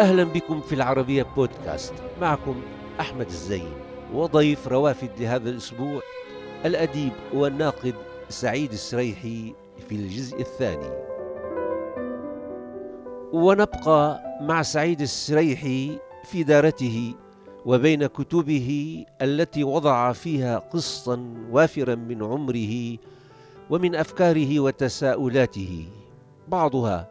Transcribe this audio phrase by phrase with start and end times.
[0.00, 1.94] أهلا بكم في العربية بودكاست.
[2.20, 2.62] معكم
[3.00, 3.72] أحمد الزين
[4.14, 6.02] وضيف روافد لهذا الأسبوع
[6.64, 7.94] الأديب والناقد
[8.28, 9.54] سعيد السريحي
[9.88, 10.90] في الجزء الثاني.
[13.32, 17.14] ونبقى مع سعيد السريحي في دارته
[17.66, 22.96] وبين كتبه التي وضع فيها قسطا وافرا من عمره
[23.70, 25.88] ومن أفكاره وتساؤلاته.
[26.48, 27.08] بعضها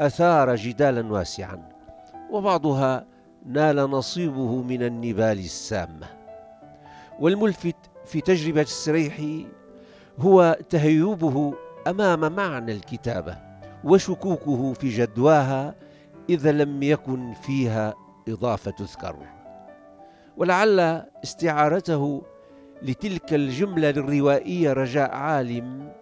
[0.00, 1.69] أثار جدالا واسعا.
[2.32, 3.06] وبعضها
[3.46, 6.06] نال نصيبه من النبال السامة.
[7.20, 9.46] والملفت في تجربة السريحي
[10.18, 11.54] هو تهيبه
[11.86, 13.38] أمام معنى الكتابة
[13.84, 15.74] وشكوكه في جدواها
[16.30, 17.94] إذا لم يكن فيها
[18.28, 19.16] إضافة تذكر.
[20.36, 20.80] ولعل
[21.24, 22.22] استعارته
[22.82, 25.92] لتلك الجملة الروائيه رجاء عالم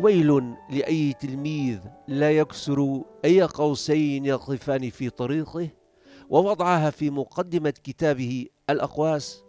[0.00, 1.78] ويل لأي تلميذ
[2.08, 5.68] لا يكسر أي قوسين يقفان في طريقه
[6.30, 9.44] ووضعها في مقدمة كتابه الأقواس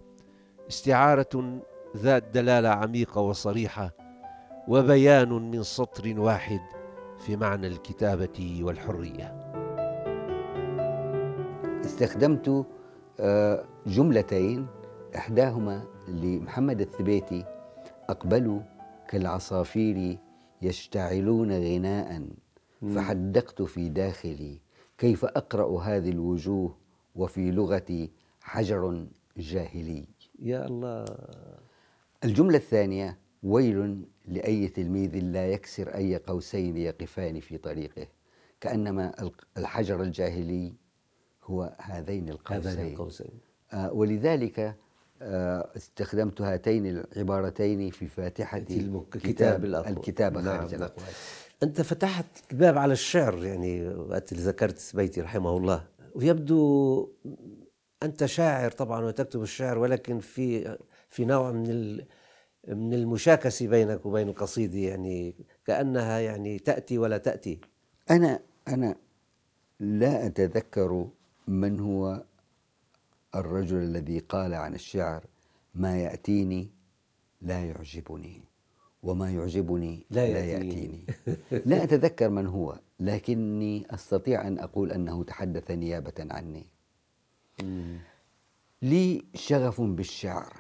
[0.70, 1.62] استعارة
[1.98, 3.92] ذات دلالة عميقة وصريحة
[4.68, 6.62] وبيان من سطر واحد
[7.20, 9.52] في معنى الكتابة والحرية.
[11.86, 12.66] استخدمت
[13.20, 14.68] آه، جملتين
[15.16, 17.46] إحداهما لمحمد الثبيتي
[18.10, 18.60] أقبلوا
[19.10, 20.18] كالعصافير
[20.66, 22.28] يشتعلون غناء.
[22.96, 24.60] فحدقت في داخلي.
[24.98, 26.76] كيف أقرأ هذه الوجوه
[27.16, 29.06] وفي لغتي حجر
[29.38, 30.08] جاهلي؟
[30.40, 31.06] يا الله.
[32.24, 38.08] الجملة الثانية ويل لأي تلميذ لا يكسر أي قوسين يقفان في طريقه.
[38.62, 40.74] كأنما الحجر الجاهلي
[41.44, 43.40] هو هذين القوسين, هذين القوسين.
[43.74, 44.76] آه ولذلك
[45.22, 50.82] استخدمت هاتين العبارتين في فاتحة كتاب الكتاب خارج نعم.
[50.82, 51.08] الأقوال.
[51.64, 55.84] أنت فتحت الباب على الشعر يعني وقت اللي ذكرت بيتي رحمه الله.
[56.16, 57.10] ويبدو
[58.04, 60.78] أنت شاعر طبعا وتكتب الشعر ولكن في
[61.10, 61.96] في نوع من
[62.68, 67.60] من المشاكسة بينك وبين القصيدة يعني كأنها يعني تأتي ولا تأتي.
[68.10, 68.96] أنا أنا
[69.80, 71.08] لا أتذكر
[71.48, 72.24] من هو
[73.36, 75.26] الرجل الذي قال عن الشعر
[75.76, 76.70] ما يأتيني
[77.42, 78.42] لا يعجبني
[79.04, 81.06] وما يعجبني لا, لا يأتيني.
[81.66, 86.66] لا أتذكر من هو لكني أستطيع أن أقول أنه تحدث نيابة عني.
[88.82, 90.54] لي شغف بالشعر.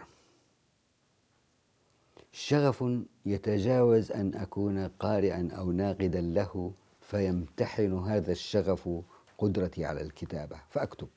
[2.31, 2.83] شغف
[3.25, 8.89] يتجاوز أن أكون قارئا أو ناقدا له فيمتحن هذا الشغف
[9.37, 10.61] قدرتي على الكتابة.
[10.69, 11.07] فأكتب.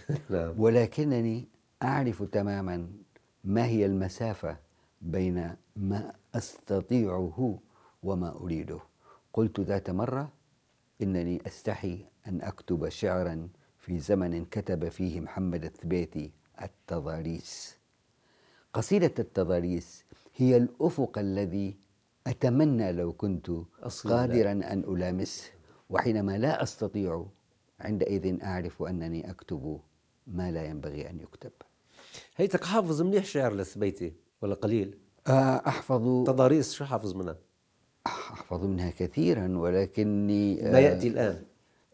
[0.62, 1.48] ولكنني
[1.82, 2.88] أعرف تماما
[3.44, 4.56] ما هي المسافة
[5.02, 7.58] بين ما أستطيعه
[8.02, 8.78] وما أريده.
[9.32, 10.32] قلت ذات مرة
[11.02, 13.48] إنني أستحي أن أكتب شعرا
[13.78, 16.30] في زمن كتب فيه محمد الثبيتي
[16.62, 17.76] التضاريس.
[18.72, 20.04] قصيدة التضاريس
[20.36, 21.76] هي الأفق الذي
[22.26, 23.50] أتمنى لو كنت
[24.04, 25.50] قادرا أن ألامسه
[25.90, 27.26] وحينما لا أستطيع
[27.82, 29.80] عندئذ أعرف أنني أكتب
[30.26, 31.52] ما لا ينبغي أن يكتب.
[32.36, 34.12] هيتك حافظ منيح شعر لسبيتي
[34.42, 37.36] ولا قليل؟ آه، أحفظ تضاريس شو حافظ منها؟
[38.06, 41.42] أحفظ منها كثيرا ولكني ما يأتي الآن.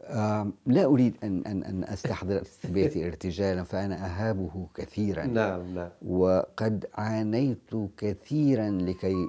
[0.03, 5.27] آه لا أريد أن أن أن أستحضر الثبيتي ارتجالا فأنا أهابه كثيرا.
[5.27, 5.91] نعم نعم.
[6.03, 9.27] وقد عانيت كثيرا لكي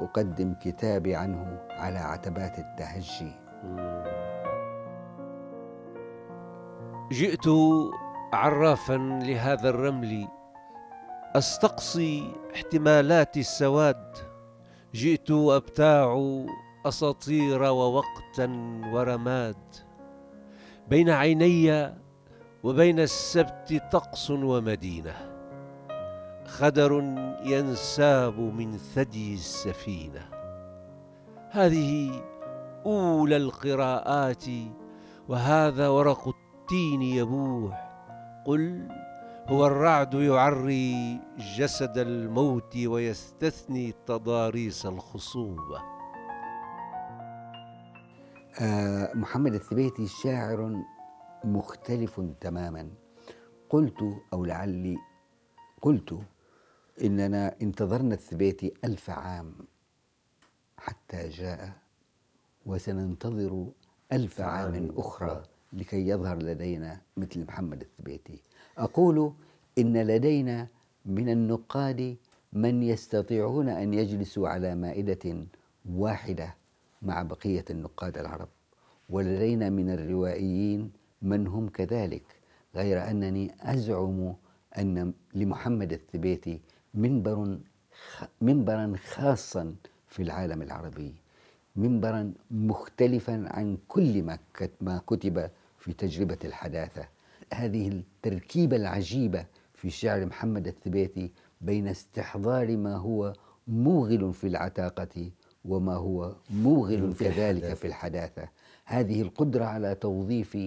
[0.00, 3.32] أقدم كتابي عنه على عتبات التهجي.
[7.10, 7.48] جئت
[8.32, 10.28] عرافا لهذا الرمل
[11.36, 14.16] أستقصي احتمالات السواد.
[14.94, 16.36] جئت أبتاع
[16.86, 18.46] أساطير ووقتا
[18.92, 19.56] ورماد.
[20.88, 21.94] بين عيني
[22.62, 25.14] وبين السبت طقس ومدينة.
[26.46, 26.92] خدر
[27.44, 30.28] ينساب من ثدي السفينة.
[31.50, 32.22] هذه
[32.86, 34.44] أولى القراءات
[35.28, 36.34] وهذا ورق
[36.68, 37.88] التين يبوح.
[38.44, 38.88] قل
[39.48, 41.20] هو الرعد يعري
[41.56, 45.82] جسد الموت ويستثني تضاريس الخصوبة.
[48.60, 50.84] آه محمد الثبيتي شاعر
[51.44, 52.90] مختلف تماما.
[53.70, 54.96] قلت أو لعلي
[55.82, 56.18] قلت
[57.02, 59.54] إننا انتظرنا الثبيتي ألف عام
[60.76, 61.72] حتى جاء
[62.66, 63.66] وسننتظر
[64.12, 65.42] ألف عام أخرى.
[65.72, 68.42] لكي يظهر لدينا مثل محمد الثبيتي.
[68.78, 69.32] أقول
[69.78, 70.68] إن لدينا
[71.06, 72.16] من النقاد
[72.52, 75.46] من يستطيعون أن يجلسوا على مائدة
[75.90, 76.54] واحدة
[77.02, 78.48] مع بقية النقاد العرب
[79.10, 80.90] ولدينا من الروائيين
[81.22, 82.24] من هم كذلك
[82.74, 84.34] غير أنني أزعم
[84.78, 86.60] أن لمحمد الثبيتي
[86.94, 87.58] منبر
[88.40, 89.74] منبرا خاصا
[90.08, 91.14] في العالم العربي
[91.76, 94.38] منبرا مختلفا عن كل ما
[94.80, 95.50] ما كتب
[95.88, 97.08] في تجربة الحداثة.
[97.54, 103.32] هذه التركيبة العجيبة في شعر محمد الثبيتي بين استحضار ما هو
[103.68, 105.30] موغل في العتاقة
[105.64, 108.48] وما هو موغل كذلك في الحداثة.
[108.84, 110.58] هذه القدرة على توظيف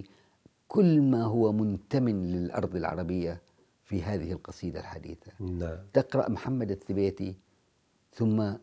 [0.67, 3.41] كل ما هو منتمن للأرض العربية
[3.83, 5.31] في هذه القصيدة الحديثة.
[5.39, 5.77] نعم.
[5.93, 7.35] تقرأ محمد الثبيتي
[8.13, 8.53] ثم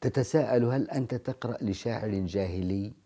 [0.00, 3.03] تتساءل هل أنت تقرأ لشاعر جاهلي؟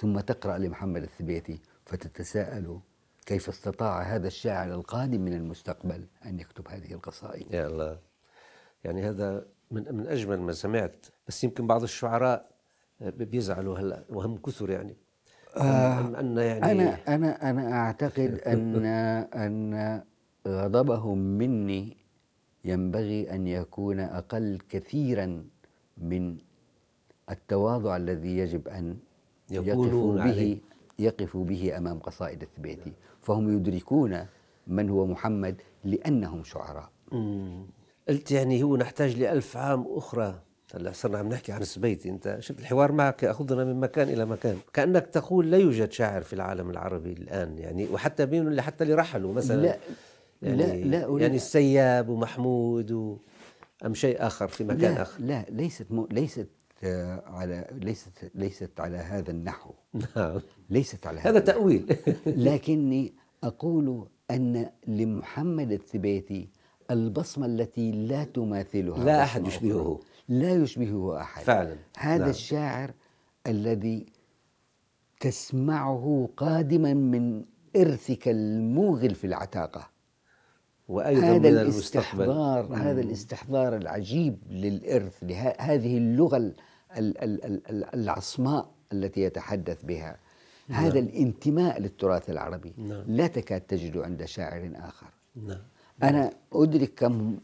[0.00, 2.80] ثم تقرأ لمحمد الثبيتي فتتساءل
[3.26, 7.54] كيف استطاع هذا الشاعر القادم من المستقبل أن يكتب هذه القصائد.
[7.54, 7.98] يا الله.
[8.84, 11.06] يعني هذا من من أجمل ما سمعت.
[11.28, 12.50] بس يمكن بعض الشعراء
[13.00, 14.96] بيزعلوا هلا وهم كثر يعني.
[15.56, 18.86] آه أن يعني أنا أنا أنا أعتقد أن
[19.34, 20.02] أن
[20.48, 21.96] غضبهم مني
[22.64, 25.44] ينبغي أن يكون أقل كثيرا
[25.98, 26.36] من
[27.30, 28.96] التواضع الذي يجب أن
[29.50, 30.58] يقفوا به.
[30.98, 32.92] يقفوا به أمام قصائد الثبيتي
[33.22, 34.26] فهم يدركون
[34.66, 36.90] من هو محمد لأنهم شعراء.
[38.08, 40.40] قلت يعني هو نحتاج لألف عام أخرى.
[40.74, 44.56] هلا صرنا عم نحكي عن السبيتي انت شفت الحوار معك ياخذنا من مكان إلى مكان.
[44.72, 48.94] كأنك تقول لا يوجد شاعر في العالم العربي الآن يعني وحتى بين اللي حتى اللي
[48.94, 49.62] رحلوا مثلا.
[49.62, 49.76] لا
[50.42, 53.16] يعني لا لا يعني السياب ومحمود و
[53.86, 55.22] أم شيء آخر في مكان لا آخر.
[55.22, 56.06] لا ليست م...
[56.10, 56.48] ليست
[57.26, 59.70] على ليست ليست على هذا النحو.
[59.94, 60.40] نعم.
[60.70, 61.96] ليست على هذا هذا تأويل.
[62.26, 66.48] لكني أقول أن لمحمد الثبيتي
[66.90, 70.00] البصمة التي لا تماثلها لا أحد يشبهه.
[70.28, 71.42] لا يشبهه أحد.
[71.42, 71.76] فعلا.
[71.98, 72.30] هذا نعم.
[72.30, 72.90] الشاعر
[73.46, 74.06] الذي
[75.20, 77.44] تسمعه قادما من
[77.76, 79.90] إرثك الموغل في العتاقة.
[80.88, 82.82] وأيضا هذا من الاستحضار المستقبل.
[82.82, 85.24] هذا الاستحضار العجيب للإرث
[85.58, 86.52] هذه اللغة
[87.94, 90.16] العصماء التي يتحدث بها
[90.68, 90.84] نعم.
[90.84, 93.04] هذا الانتماء للتراث العربي نعم.
[93.06, 95.06] لا تكاد تجد عند شاعر آخر
[95.36, 95.62] نعم.
[96.02, 97.38] أنا أدرك كم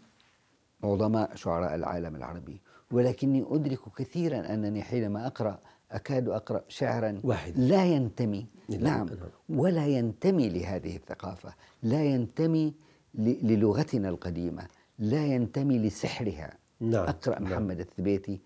[0.85, 2.61] عظماء شعراء العالم العربي
[2.91, 5.59] ولكني أدرك كثيرا أنني حينما أقرأ
[5.93, 7.59] أكاد أقرأ شعرا واحد.
[7.59, 8.83] لا ينتمي نعم.
[8.83, 9.09] نعم
[9.49, 12.75] ولا ينتمي لهذه الثقافة لا ينتمي
[13.15, 14.67] للغتنا القديمة
[14.99, 17.09] لا ينتمي لسحرها نعم.
[17.09, 17.53] أقرأ نعم.
[17.53, 18.41] محمد الثبيتي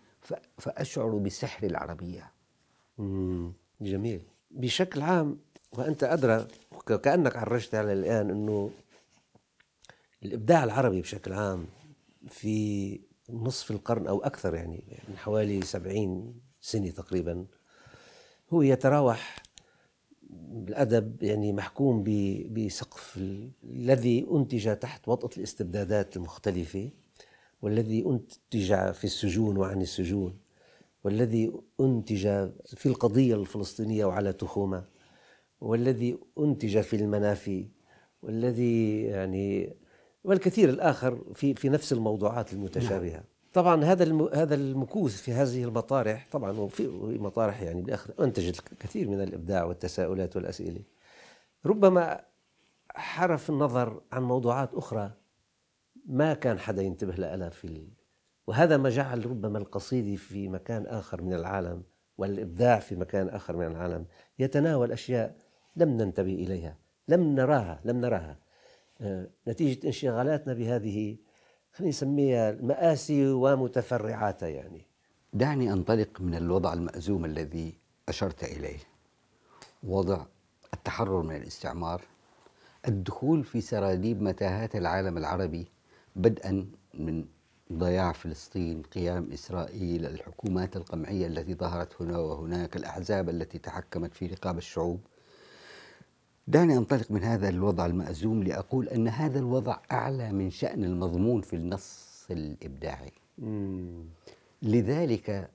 [0.59, 2.33] فأشعر بسحر العربية.
[3.81, 4.23] جميل.
[4.51, 5.39] بشكل عام
[5.73, 6.47] وأنت أدرى
[7.03, 8.71] كأنك عرجت على الآن أنه
[10.23, 11.67] الإبداع العربي بشكل عام
[12.29, 13.01] في
[13.31, 17.47] نصف القرن أو أكثر يعني من حوالي سبعين سنة تقريبا
[18.53, 19.43] هو يتراوح
[20.69, 22.05] الأدب يعني محكوم
[22.51, 23.17] بسقف
[23.65, 26.91] الذي أنتج تحت وطأة الاستبدادات المختلفة.
[27.63, 30.39] والذي أنتج في السجون وعن السجون
[31.05, 34.85] والذي أنتج في القضية الفلسطينية وعلى تخومة
[35.61, 37.69] والذي أنتج في المنافي
[38.23, 39.77] والذي يعني
[40.25, 43.25] والكثير الآخر في في نفس الموضوعات المتشابهة نعم.
[43.53, 49.23] طبعا هذا هذا المكوث في هذه المطارح طبعا وفي مطارح يعني بالاخر أنتجت الكثير من
[49.23, 50.81] الإبداع والتساؤلات والأسئلة
[51.67, 52.21] ربما
[52.89, 55.11] حرف النظر عن موضوعات أخرى
[56.07, 57.89] ما كان حدا ينتبه لها في ال...
[58.47, 61.83] وهذا ما جعل ربما القصيدة في مكان آخر من العالم
[62.19, 64.07] والإبداع في مكان آخر من العالم
[64.39, 65.37] يتناول أشياء
[65.77, 66.77] لم ننتبه إليها
[67.09, 68.39] لم نراها لم نراها.
[69.01, 71.17] آه، نتيجة انشغالاتنا بهذه
[71.73, 74.87] خلينا نسميها مآسي ومتفرعاتها يعني.
[75.33, 77.75] دعني أنطلق من الوضع المأزوم الذي
[78.09, 78.79] أشرت إليه.
[79.83, 80.25] وضع
[80.75, 82.03] التحرر من الاستعمار
[82.89, 85.67] الدخول في سراديب متاهات العالم العربي
[86.21, 87.25] بدءا من
[87.73, 94.59] ضياع فلسطين قيام إسرائيل الحكومات القمعية التي ظهرت هنا وهناك الأحزاب التي تحكمت في رقاب
[94.59, 95.01] الشعوب.
[96.49, 101.57] دعني أنطلق من هذا الوضع المأزوم لأقول أن هذا الوضع أعلى من شأن المضمون في
[101.57, 103.13] النص الإبداعي.
[104.63, 105.51] لذلك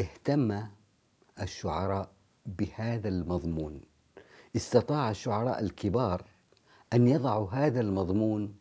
[0.00, 0.62] اهتم
[1.42, 2.08] الشعراء
[2.46, 3.80] بهذا المضمون.
[4.56, 6.24] استطاع الشعراء الكبار
[6.92, 8.54] أن يضعوا هذا المضمون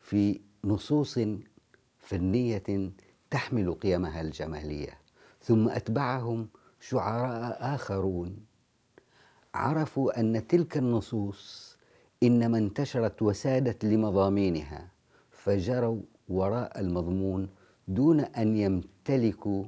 [0.00, 1.18] في نصوص
[1.98, 2.90] فنية
[3.30, 4.98] تحمل قيمها الجمالية
[5.42, 6.48] ثم أتبعهم
[6.80, 8.36] شعراء آخرون.
[9.54, 11.76] عرفوا أن تلك النصوص
[12.22, 14.88] إنما انتشرت وسادت لمضامينها
[15.30, 17.48] فجروا وراء المضمون
[17.88, 19.64] دون أن يمتلكوا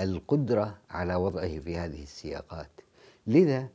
[0.00, 2.70] القدرة على وضعه في هذه السياقات.
[3.26, 3.68] لذا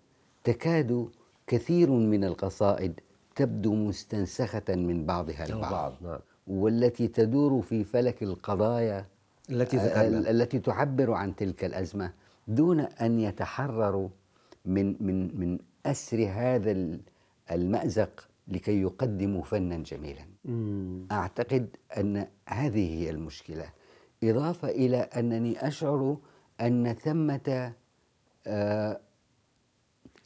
[0.44, 1.10] تكاد
[1.48, 3.00] كثير من القصائد
[3.36, 5.94] تبدو مستنسخة من بعضها البعض.
[6.02, 6.20] نعم.
[6.48, 9.06] والتي تدور في فلك القضايا
[9.50, 9.78] التي
[10.32, 12.14] التي تعبر عن تلك الأزمة.
[12.48, 14.10] دون أن يتحرروا
[14.66, 16.98] من من من أسر هذا
[17.52, 20.26] المأزق لكي يقدموا فنا جميلا.
[20.46, 21.08] مم.
[21.12, 23.66] أعتقد أن هذه هي المشكلة.
[24.24, 26.18] إضافة إلى أنني أشعر
[26.62, 27.74] أن ثمة
[28.48, 29.00] آه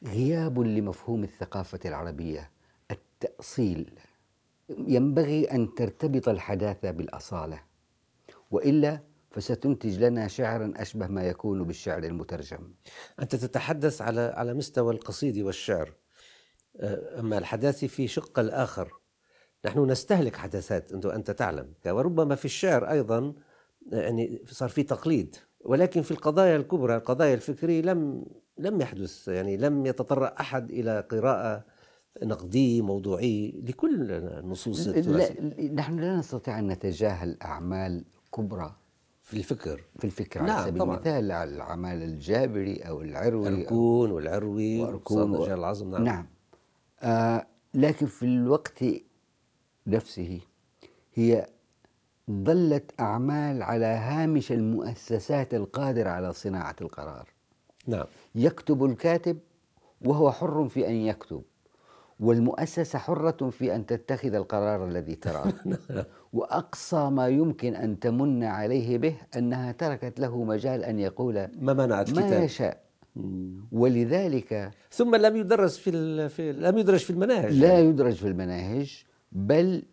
[0.05, 2.49] غياب لمفهوم الثقافة العربية
[2.91, 3.89] التأصيل.
[4.69, 7.61] ينبغي أن ترتبط الحداثة بالأصالة
[8.51, 8.99] وإلا
[9.31, 12.73] فستنتج لنا شعرا أشبه ما يكون بالشعر المترجم.
[13.19, 15.93] أنت تتحدث على على مستوى القصيد والشعر.
[16.79, 18.91] آه، أما الحداثي في شق الآخر
[19.65, 21.73] نحن نستهلك حدثات أنت أنت تعلم.
[21.85, 23.33] وربما في الشعر أيضا
[23.91, 25.35] يعني صار في تقليد.
[25.59, 28.25] ولكن في القضايا الكبرى القضايا الفكرية لم
[28.57, 31.65] لم يحدث يعني لم يتطرق أحد إلى قراءة
[32.23, 35.33] نقدي موضوعي لكل النصوص لا
[35.73, 38.05] نحن لا نستطيع أن نتجاهل أعمال
[38.35, 38.75] كبرى
[39.23, 39.83] في الفكر.
[39.99, 45.45] في الفكر نعم على سبيل المثال الأعمال الجابري أو العروي أركون والعروي وأركون و...
[45.45, 46.27] العظم نعم, نعم.
[47.01, 48.83] آه لكن في الوقت
[49.87, 50.39] نفسه
[51.13, 51.45] هي
[52.31, 57.29] ظلت أعمال على هامش المؤسسات القادرة على صناعة القرار.
[57.87, 58.05] نعم.
[58.35, 59.37] يكتب الكاتب
[60.05, 61.43] وهو حر في أن يكتب.
[62.19, 65.53] والمؤسسة حرة في أن تتخذ القرار الذي تراه.
[66.33, 72.09] وأقصى ما يمكن أن تمن عليه به أنها تركت له مجال أن يقول ما منعت
[72.09, 72.43] ما كتاب.
[72.43, 72.87] يشاء.
[73.71, 77.53] ولذلك ثم لم يدرس في, في لم يدرج في المناهج.
[77.53, 79.83] لا يدرج في المناهج بل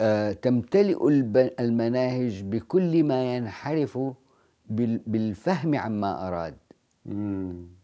[0.00, 1.08] آه تمتلئ
[1.60, 3.98] المناهج بكل ما ينحرف
[5.06, 6.56] بالفهم عما أراد.
[7.06, 7.79] مم.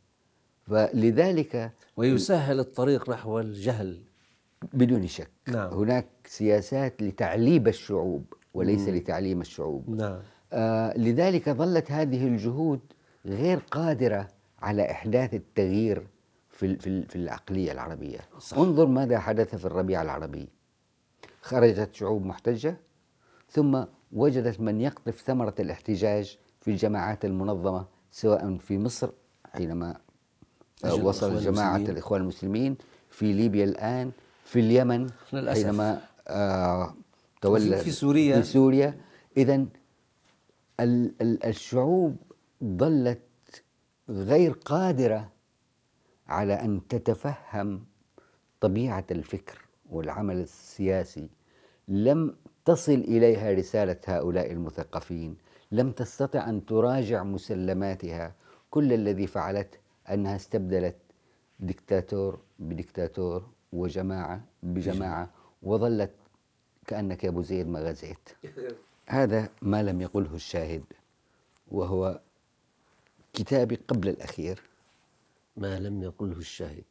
[0.66, 4.00] فلذلك ويسهل الطريق نحو الجهل
[4.72, 5.70] بدون شك نعم.
[5.70, 8.94] هناك سياسات لتعليب الشعوب وليس مم.
[8.94, 10.18] لتعليم الشعوب نعم.
[10.52, 12.80] آه لذلك ظلت هذه الجهود
[13.26, 14.28] غير قادرة
[14.62, 16.06] على إحداث التغيير
[16.50, 18.58] في, في, في العقلية العربية صح.
[18.58, 20.48] انظر ماذا حدث في الربيع العربي
[21.42, 22.76] خرجت شعوب محتجة
[23.50, 29.10] ثم وجدت من يقطف ثمرة الاحتجاج في الجماعات المنظمة سواء في مصر
[29.52, 29.96] حينما
[30.84, 32.76] وصل جماعة الإخوان المسلمين
[33.10, 34.10] في ليبيا الآن
[34.44, 35.64] في اليمن للأسف.
[35.64, 36.94] حينما آه
[37.40, 38.40] تولى في سوريا.
[38.40, 39.00] في سوريا.
[39.36, 39.66] إذا
[41.44, 42.16] الشعوب
[42.64, 43.20] ظلت
[44.08, 45.28] غير قادرة
[46.28, 47.84] على أن تتفهم
[48.60, 49.58] طبيعة الفكر
[49.90, 51.28] والعمل السياسي.
[51.88, 55.36] لم تصل إليها رسالة هؤلاء المثقفين.
[55.72, 58.34] لم تستطع أن تراجع مسلماتها.
[58.70, 59.78] كل الذي فعلته
[60.10, 60.96] أنها استبدلت
[61.60, 65.30] دكتاتور بدكتاتور وجماعة بجماعة
[65.62, 66.10] وظلت
[66.86, 68.28] كأنك يا أبو زيد ما غزيت.
[69.06, 70.84] هذا ما لم يقله الشاهد
[71.68, 72.20] وهو
[73.32, 74.62] كتابي قبل الأخير.
[75.56, 76.84] ما لم يقله الشاهد.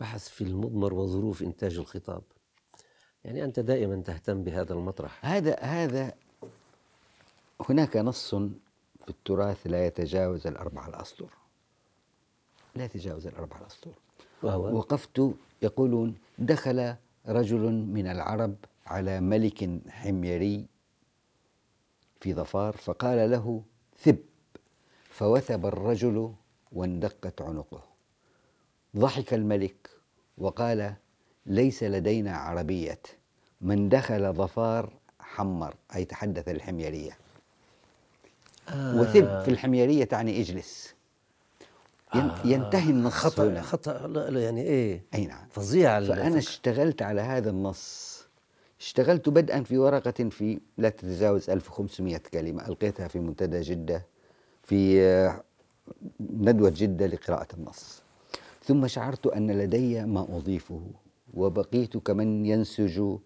[0.00, 2.22] بحث في المضمر وظروف إنتاج الخطاب.
[3.24, 5.26] يعني أنت دائما تهتم بهذا المطرح.
[5.26, 6.12] هذا هذا
[7.68, 8.34] هناك نص
[9.10, 11.28] في التراث لا يتجاوز الأربع الأسطر.
[12.74, 13.90] لا يتجاوز الأربع الأسطر.
[14.42, 16.94] وهو؟ وقفت يقولون دخل
[17.28, 18.54] رجل من العرب
[18.86, 20.66] على ملك حميري
[22.20, 23.62] في ظفار فقال له
[23.98, 24.18] ثب.
[25.10, 26.34] فوثب الرجل
[26.72, 27.82] واندقت عنقه.
[28.96, 29.90] ضحك الملك
[30.38, 30.94] وقال
[31.46, 33.02] ليس لدينا عربية.
[33.60, 37.18] من دخل ظفار حمر أي تحدث الحميرية.
[38.72, 40.94] آه وثب في الحميرية تعني اجلس.
[42.14, 42.34] آه.
[42.44, 43.12] ينتهي النص.
[43.12, 43.62] خطأ هنا.
[43.62, 45.46] خطأ يعني إيه؟ أي نعم.
[45.50, 46.38] فظيع فأنا الفكر.
[46.38, 48.20] اشتغلت على هذا النص.
[48.80, 54.06] اشتغلت بدءا في ورقة في لا تتجاوز 1500 كلمة ألقيتها في منتدى جدة
[54.62, 55.42] في آه،
[56.20, 58.02] ندوة جدة لقراءة النص.
[58.64, 60.82] ثم شعرت أن لدي ما أضيفه
[61.34, 63.16] وبقيت كمن ينسج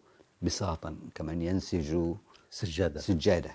[0.42, 2.14] بساطا كمن ينسج
[2.50, 3.00] سجادة.
[3.00, 3.50] سجادة.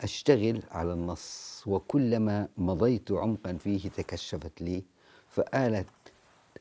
[0.00, 4.84] أشتغل على النص وكلما مضيت عمقا فيه تكشفت لي
[5.28, 5.88] فآلت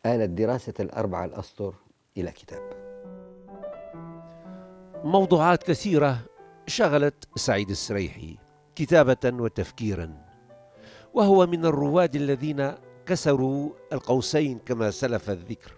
[0.06, 1.76] آلت دراسة الأربعة الأسطر
[2.18, 2.88] إلى كتاب.
[5.04, 6.20] موضوعات كثيرة
[6.68, 8.38] شغلت سعيد السريحي
[8.76, 10.26] كتابة وتفكيرا
[11.14, 12.74] وهو من الرواد الذين
[13.06, 15.74] كسروا القوسين كما سلف الذكر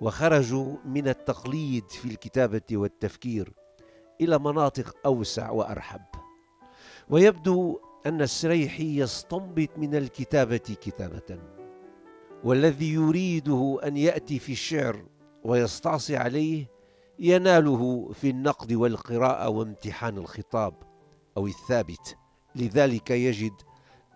[0.00, 3.52] وخرجوا من التقليد في الكتابة والتفكير
[4.20, 6.15] إلى مناطق أوسع وأرحب.
[7.10, 11.38] ويبدو أن السريحي يستنبط من الكتابة كتابة
[12.44, 15.04] والذي يريده أن يأتي في الشعر
[15.44, 16.66] ويستعصي عليه
[17.18, 20.74] يناله في النقد والقراءة وامتحان الخطاب
[21.36, 22.16] أو الثابت.
[22.54, 23.52] لذلك يجد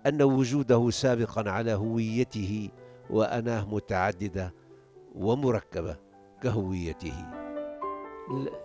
[0.07, 2.71] أن وجوده سابقا على هويته
[3.11, 4.55] واناه متعددة
[5.15, 5.97] ومركبة
[6.43, 7.27] كهويته.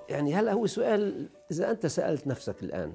[0.10, 2.94] يعني هلا هو سؤال إذا أنت سألت نفسك الآن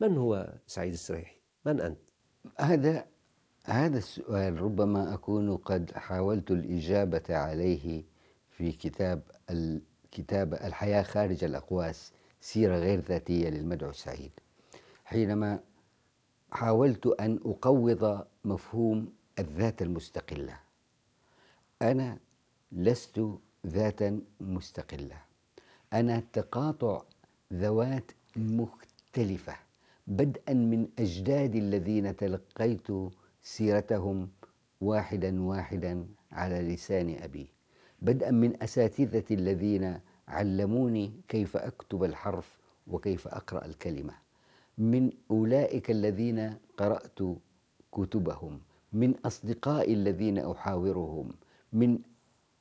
[0.00, 1.98] من هو سعيد السريحي؟ من أنت؟
[2.58, 3.06] هذا
[3.64, 8.04] هذا السؤال ربما أكون قد حاولت الإجابة عليه
[8.50, 14.32] في كتاب الكتاب الحياة خارج الأقواس سيرة غير ذاتية للمدعو السعيد
[15.04, 15.60] حينما
[16.52, 20.66] حاولت أن أقوض مفهوم الذات المستقلة
[21.82, 22.18] أنا
[22.72, 23.20] لست
[23.66, 25.22] ذاتا مستقلة.
[25.92, 27.02] أنا تقاطع
[27.52, 29.56] ذوات مختلفة.
[30.06, 32.86] بدءا من أجدادي الذين تلقيت
[33.42, 34.28] سيرتهم
[34.80, 37.46] واحدا واحدا على لسان أبي.
[38.02, 44.14] بدءا من أساتذتي الذين علموني كيف أكتب الحرف وكيف أقرأ الكلمة.
[44.78, 47.18] من أولئك الذين قرأت
[47.92, 48.60] كتبهم.
[48.92, 51.28] من أصدقائي الذين أحاورهم.
[51.72, 51.98] من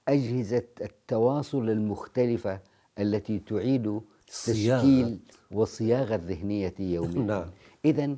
[0.08, 2.60] أجهزة التواصل المختلفة
[3.00, 5.20] التي تعيد تشكيل
[5.52, 7.46] وصياغة الذهنية يوميا نعم.
[7.86, 8.16] إذا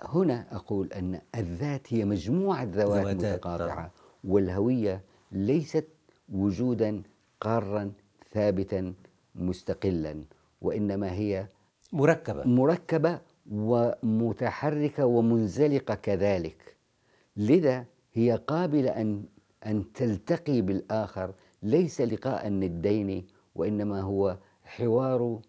[0.00, 3.90] هنا أقول أن الذات هي مجموعة ذوات متقاطعة
[4.24, 5.86] والهوية ليست
[6.32, 7.02] وجودا
[7.40, 7.92] قارا
[8.32, 8.94] ثابتا
[9.34, 10.24] مستقلا
[10.62, 11.46] وإنما هي
[11.92, 12.44] مركبة.
[12.44, 13.20] مركبة
[13.50, 16.76] ومتحركة ومنزلقة كذلك.
[17.36, 19.24] لذا هي قابلة أن
[19.66, 25.40] أن تلتقي بالآخر ليس لقاء الندين وإنما هو حوار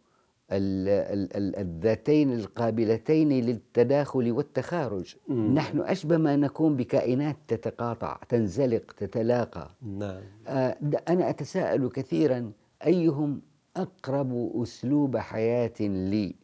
[0.52, 5.54] الذاتين القابلتين للتداخل والتخارج مم.
[5.54, 10.22] نحن أشبه ما نكون بكائنات تتقاطع تنزلق تتلاقى نعم.
[10.48, 10.78] آه
[11.10, 12.52] أنا أتساءل كثيرا
[12.86, 13.42] أيهم
[13.78, 16.36] أقرب أسلوب حياة لي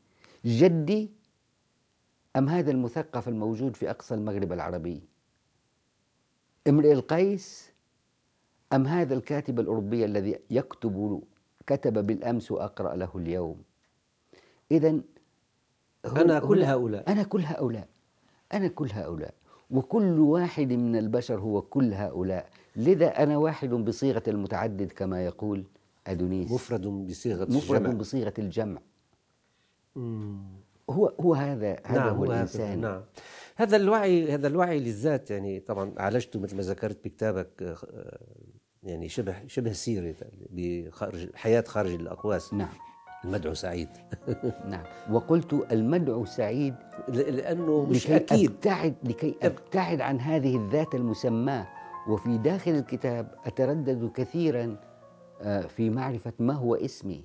[0.45, 1.11] جدي
[2.35, 5.01] أم هذا المثقف الموجود في أقصى المغرب العربي
[6.67, 7.71] امرئ القيس
[8.73, 11.21] أم هذا الكاتب الأوروبي الذي يكتب
[11.67, 13.61] كتب بالأمس وأقرأ له اليوم.
[14.71, 14.99] إذا
[16.05, 17.11] أنا كل هؤلاء.
[17.11, 17.87] أنا كل هؤلاء.
[18.53, 19.33] أنا كل هؤلاء.
[19.71, 22.49] وكل واحد من البشر هو كل هؤلاء.
[22.75, 25.65] لذا أنا واحد بصيغة المتعدد كما يقول
[26.07, 26.51] أدونيس.
[26.51, 27.99] مفرد بصيغة مفرد الجمع.
[27.99, 28.81] بصيغة الجمع.
[30.89, 32.81] هو هو هذا هذا نعم هو الإنسان.
[32.81, 33.01] نعم.
[33.55, 38.19] هذا الوعي هذا الوعي للذات يعني طبعا عالجته مثل ما ذكرت بكتابك آه،
[38.85, 40.15] يعني شبه شبه سيرة
[40.49, 42.53] بخارج حياة خارج الأقواس.
[42.53, 42.69] نعم.
[43.25, 43.89] المدعو سعيد.
[44.71, 44.83] نعم.
[45.11, 46.75] وقلت المدعو سعيد
[47.07, 48.49] لأنه مش لكي أكيد.
[48.49, 51.67] أبتعد لكي أبتعد عن هذه الذات المسماة.
[52.07, 54.77] وفي داخل الكتاب أتردد كثيرا
[55.41, 57.23] آه، في معرفة ما هو اسمي.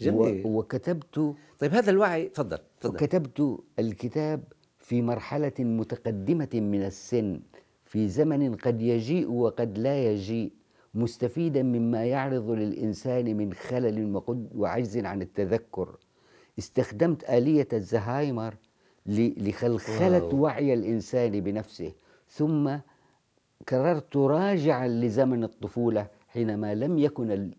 [0.00, 0.42] جميل.
[0.46, 2.96] وكتبت طيب هذا الوعي تفضل تفضل.
[2.96, 4.44] كتبت الكتاب
[4.78, 7.40] في مرحلة متقدمة من السن.
[7.92, 10.52] في زمن قد يجيء وقد لا يجيء
[10.94, 14.22] مستفيدا مما يعرض للإنسان من خلل
[14.54, 15.96] وعجز عن التذكر.
[16.58, 18.54] استخدمت آلية الزهايمر
[19.06, 21.92] لخلخلة وعي الإنسان بنفسه
[22.28, 22.76] ثم
[23.68, 27.50] كررت راجعا لزمن الطفولة حينما لم يكن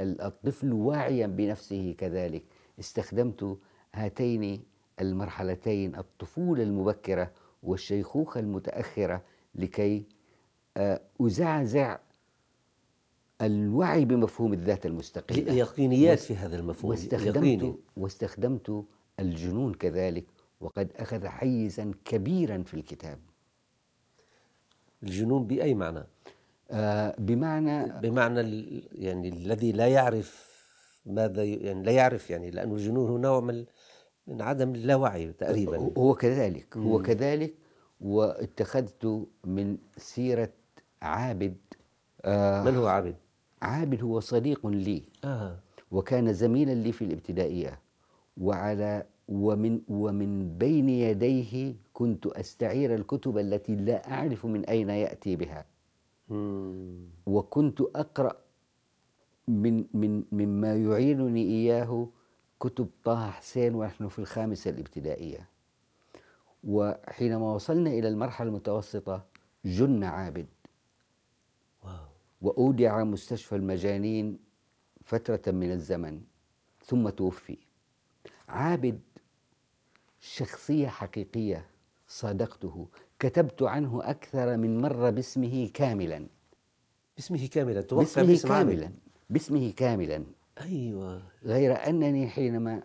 [0.00, 2.42] الطفل واعيا بنفسه كذلك.
[2.80, 3.58] استخدمت
[3.94, 4.62] هاتين
[5.00, 7.30] المرحلتين الطفولة المبكرة
[7.62, 9.22] والشيخوخة المتأخرة
[9.54, 10.04] لكي
[10.76, 11.98] آه، أزعزع
[13.42, 18.84] الوعي بمفهوم الذات المستقلة اليقينيات في هذا المفهوم واستخدمت, واستخدمت
[19.20, 20.24] الجنون كذلك
[20.60, 23.18] وقد أخذ حيزا كبيرا في الكتاب.
[25.02, 26.04] الجنون بأي معنى؟
[26.70, 28.40] آه بمعنى بمعنى
[28.92, 30.52] يعني الذي لا يعرف
[31.06, 33.64] ماذا يعني لا يعرف يعني لأن الجنون هو نوع من
[34.26, 35.92] من عدم اللاوعي تقريبا.
[35.98, 37.54] هو كذلك هو كذلك
[38.02, 40.52] واتخذت من سيرة
[41.02, 41.56] عابد
[42.24, 43.16] آه من هو عابد؟
[43.62, 45.58] عابد هو صديق لي آه.
[45.90, 47.78] وكان زميلا لي في الابتدائية
[48.40, 55.64] وعلى ومن ومن بين يديه كنت أستعير الكتب التي لا أعرف من أين يأتي بها
[56.28, 56.96] مم.
[57.26, 58.36] وكنت أقرأ
[59.48, 62.08] من من مما يعينني إياه
[62.60, 65.48] كتب طه حسين ونحن في الخامسة الابتدائية
[66.64, 69.24] وحينما وصلنا إلى المرحلة المتوسطة
[69.64, 70.46] جن عابد.
[72.42, 74.38] وأودع مستشفى المجانين
[75.04, 76.20] فترة من الزمن
[76.84, 77.58] ثم توفي.
[78.48, 79.00] عابد
[80.20, 81.66] شخصية حقيقية
[82.08, 82.88] صادقته.
[83.18, 86.26] كتبت عنه أكثر من مرة باسمه كاملا.
[87.16, 87.80] باسمه كاملا.
[87.80, 88.84] توقع باسمه باسم كاملا.
[88.84, 88.92] عامل.
[89.30, 90.24] باسمه كاملا.
[90.60, 91.22] أيوة.
[91.44, 92.82] غير أنني حينما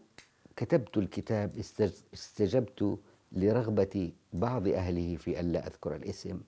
[0.56, 3.00] كتبت الكتاب استج- استجبت
[3.32, 6.42] لرغبة بعض أهله في ألا أذكر الاسم.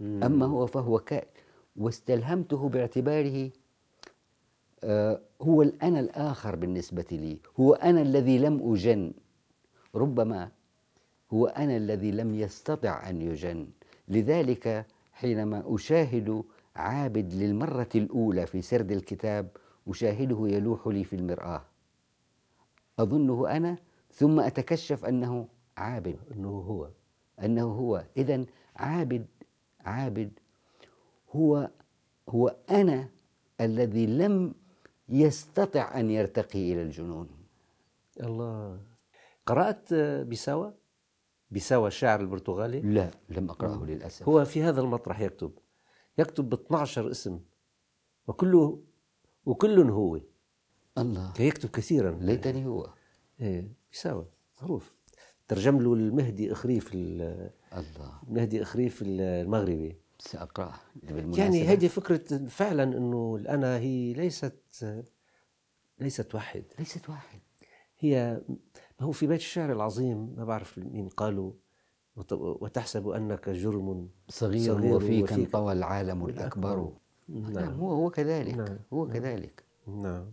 [0.00, 1.28] أما هو فهو ك
[1.76, 3.50] واستلهمته باعتباره
[4.84, 9.12] آه، هو الأنا الآخر بالنسبة لي هو أنا الذي لم أجن.
[9.94, 10.50] ربما
[11.32, 13.68] هو أنا الذي لم يستطع أن يجن.
[14.08, 16.42] لذلك حينما أشاهد
[16.76, 19.48] عابد للمرة الأولى في سرد الكتاب
[19.88, 21.62] أشاهده يلوح لي في المرآة.
[22.98, 23.76] أظنه أنا
[24.12, 26.18] ثم أتكشف أنه عابد.
[26.34, 26.90] أنه هو.
[27.44, 28.04] أنه هو.
[28.16, 28.44] إذا
[28.76, 29.26] عابد
[29.80, 30.32] عابد
[31.30, 31.70] هو
[32.28, 33.08] هو أنا
[33.60, 34.54] الذي لم
[35.08, 37.28] يستطع أن يرتقي إلى الجنون.
[38.20, 38.80] الله.
[39.46, 40.70] قرأت بيساوا
[41.50, 44.28] بيساوا الشاعر البرتغالي؟ لا لم أقرأه للأسف.
[44.28, 45.52] هو في هذا المطرح يكتب.
[46.18, 47.40] يكتب ب 12 اسم.
[48.26, 48.82] وكله
[49.46, 50.20] وكل هو.
[50.98, 51.32] الله.
[51.40, 52.18] يكتب كثيرا.
[52.20, 52.88] ليتني هو.
[53.42, 54.24] إيه بيساوا
[54.62, 54.92] معروف.
[55.48, 58.12] ترجم له المهدي إخريف ال- الله.
[58.28, 59.96] المهدي إخريف المغربي.
[60.94, 61.42] بالمناسبة.
[61.42, 64.54] يعني هذه فكرة فعلا إنه الأنا هي ليست
[66.00, 66.64] ليست واحد.
[66.78, 67.40] ليست واحد.
[67.98, 68.42] هي
[69.00, 71.52] هو في بيت الشعر العظيم ما بعرف مين قالوا
[72.16, 75.38] وت- وتحسب أنك جرم صغير, صغير وفيك وفيك.
[75.38, 76.92] انطوى العالم الأكبر.
[77.28, 77.80] نعم.
[77.80, 78.78] هو هو كذلك نعم.
[78.92, 79.64] هو كذلك.
[79.86, 80.32] نعم.